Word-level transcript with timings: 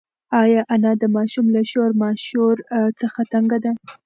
ایا 0.41 0.61
انا 0.73 0.91
د 1.01 1.03
ماشوم 1.15 1.45
له 1.55 1.61
شور 1.71 1.89
ماشور 2.03 2.55
څخه 2.99 3.19
تنگه 3.33 3.57
ده؟ 3.63 3.71